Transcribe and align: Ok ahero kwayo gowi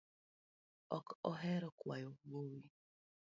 Ok 0.97 1.07
ahero 1.31 1.69
kwayo 1.79 2.09
gowi 2.29 2.61